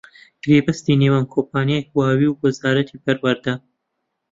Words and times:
گرێبەستی 0.43 0.99
نێوان 1.01 1.25
کۆمپانیای 1.33 1.87
هواوی 1.89 2.27
و 2.29 2.39
وەزارەتی 2.43 3.01
پەروەردە 3.03 3.53